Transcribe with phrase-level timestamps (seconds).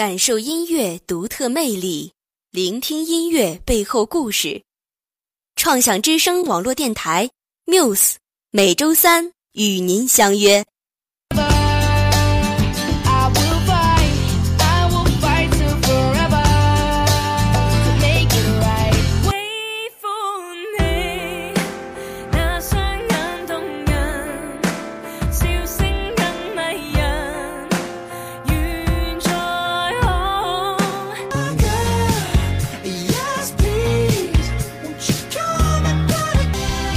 [0.00, 2.14] 感受音乐独特魅力，
[2.50, 4.62] 聆听音乐背后故事。
[5.56, 7.28] 创想之声网络电台
[7.66, 8.14] Muse
[8.50, 10.64] 每周三与您相约。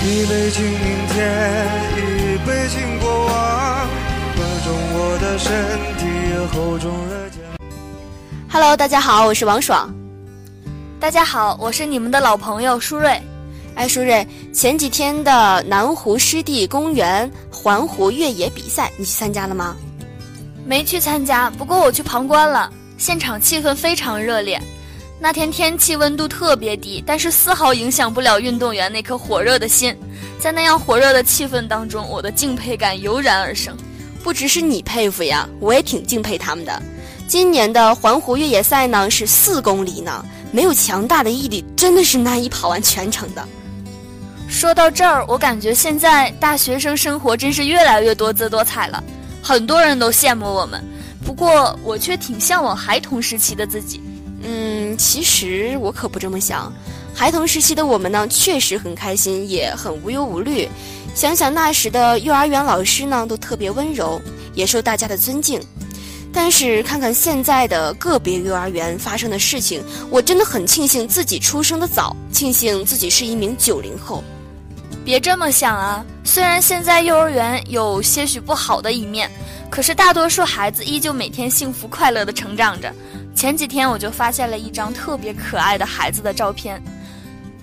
[0.06, 3.88] 一杯敬明天，一杯敬过往，
[4.36, 5.50] 喝中我的身
[5.98, 6.06] 体，
[6.52, 7.42] 厚重了肩。
[8.52, 9.90] Hello，大家好，我是王爽。
[11.00, 13.18] 大家好，我是你们的老朋友舒瑞。
[13.76, 19.74] 哎，舒瑞，前几天的南湖湿地公园环湖越野比赛，你去参加了吗？
[20.66, 24.62] 没去参加，不过我去旁观了，现场气氛非常热烈。
[25.24, 29.98] 那天天气温度特别低，但是丝毫影响不了运动员那颗火热的心。
[30.38, 33.74] 在那样火热的气氛当中，我的敬佩感油然而生。
[34.22, 36.84] 不只是你佩服呀，我也挺敬佩他们的。
[37.26, 43.48] 今年的环湖越野赛呢是四公里呢，没有强大的毅力，真的是难以跑完全程的。
[44.50, 49.02] 说到这儿，我感觉现在大学生生活真是越来越多姿多彩了，
[49.42, 50.84] 很多人都羡慕我们。
[51.26, 54.04] 不过我却挺向往孩童时期的自己。
[54.44, 56.72] 嗯，其实我可不这么想。
[57.16, 60.68] 孩童时期的我们呢，确实很开心，也很无忧无虑。
[61.16, 64.20] 想想那时的幼儿园老师呢，都特别温柔，
[64.56, 65.62] 也受大家的尊敬。
[66.34, 74.24] 但是看看现在的个别幼儿园发生的事情，我真的很庆幸自己出生的早，庆幸自己是一名九零后。
[75.06, 79.30] 别这么想啊，虽然现在幼儿园有些许不好的一面，
[79.70, 82.92] 可是大多数孩子依旧每天幸福快乐的成长着。
[83.36, 86.82] 前几天我就发现了一张特别可爱的孩子的照片，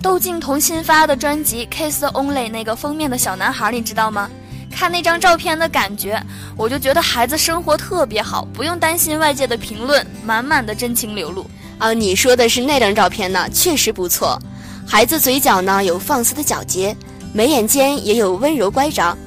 [0.01, 4.29] 窦靖童新发的专辑《Kiss Only》那个封面的小男孩，你知道吗？
[4.69, 6.21] 看那张照片的感觉，
[6.55, 11.45] 我就觉得孩子生活特别好，不用担心外界的评论，满满的真情流露。
[11.77, 13.49] 啊，你说的是那张照片呢？
[13.49, 14.39] 确实不错，
[14.87, 16.95] 孩子嘴角呢有放肆的皎洁，
[17.33, 19.17] 眉眼间也有温柔乖张，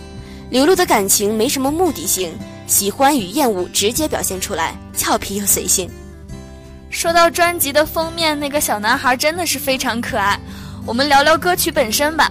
[0.50, 2.32] 流露的感情没什么目的性，
[2.66, 5.90] 喜欢与厌恶直接表现出来，俏皮又随性。
[6.94, 10.38] 说到专辑的封面，那个小男孩真的是非常可爱。
[10.86, 12.30] 我们聊聊歌曲本身吧。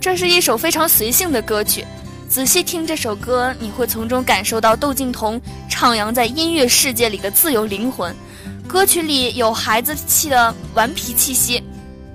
[0.00, 1.84] 这是一首非常随性的歌曲，
[2.28, 8.14] 仔细听这首歌，你会从中感受到窦靖童徜徉在音乐世界里的自由灵魂。
[8.68, 11.60] 歌曲里有孩子气的顽皮气息，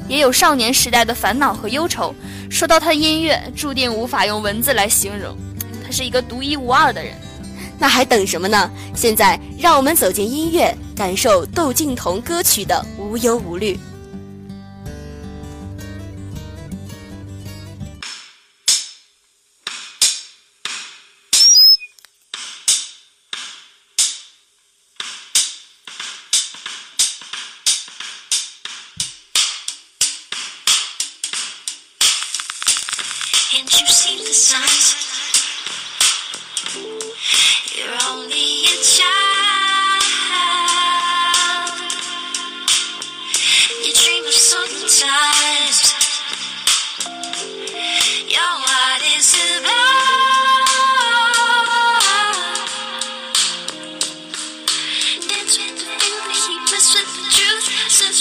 [0.08, 2.16] 也有少年时代的烦恼和忧愁。
[2.50, 5.36] 说到他的音乐，注定无法用文字来形容，
[5.86, 7.14] 他是一个独一无二的人。
[7.82, 8.70] 那还等什么呢？
[8.96, 13.76] 现在让我们走进音乐感受窦靖童歌曲的无忧无虑。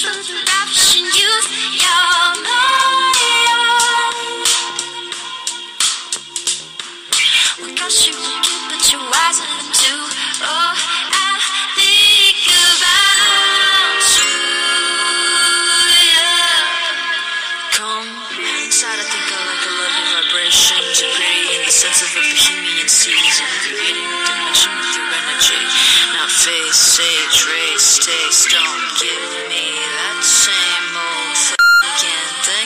[0.01, 1.90] truth, love, and youth.
[21.81, 25.65] sense of a bohemian season, creating a dimension with your energy.
[26.13, 32.60] Now face, sage, race, taste, don't give me that same old thing again.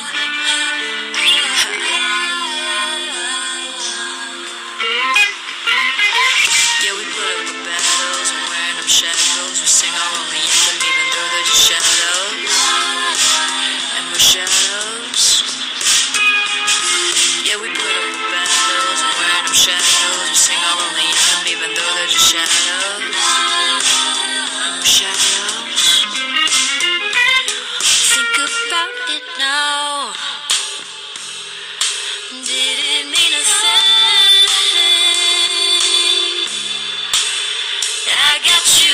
[38.65, 38.94] want you.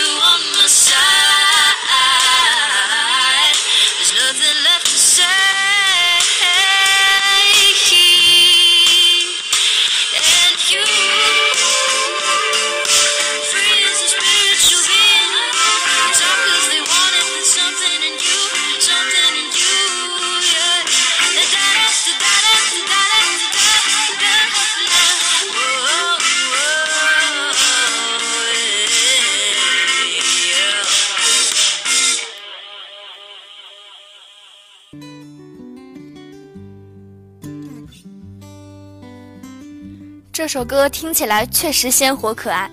[40.41, 42.71] 这首歌听起来确实鲜活可爱，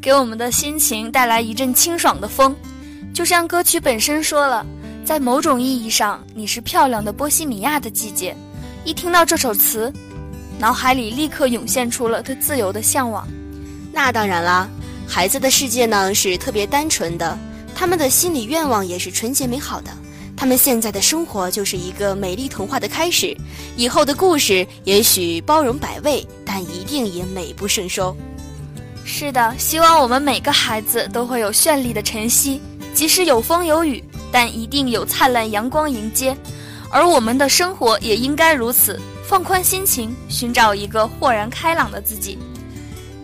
[0.00, 2.54] 给我们的心情带来一阵清爽的风。
[3.12, 4.64] 就像歌曲本身说了，
[5.04, 8.36] 在某种意义上，你是漂亮的波西米亚的季节。
[8.84, 9.92] 一听到这首词，
[10.60, 13.26] 脑海里立刻涌现出了对自由的向往。
[13.92, 14.68] 那当然啦，
[15.08, 17.36] 孩子的世界呢是特别单纯的，
[17.74, 19.90] 他们的心理愿望也是纯洁美好的。
[20.38, 23.36] 他们现在的生活就是一个美丽童话的开始，
[23.76, 28.16] 以后的故事也许包容百味，但一定也美不胜收。
[29.04, 32.60] 是的，希望我们每个孩子都会有绚丽的晨曦。
[32.94, 36.36] 即使有风有雨，但一定有灿烂阳光迎接，
[36.88, 42.38] 而我们的生活也应该如此，放宽心情，寻找一个豁然开朗的自己。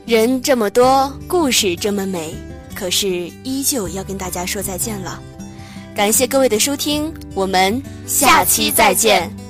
[0.04, 2.34] 人这么多，故事这么美，
[2.74, 3.08] 可是
[3.44, 5.22] 依旧要跟大家说再见了。
[5.94, 9.43] 感谢各位的收听，我们下期再见。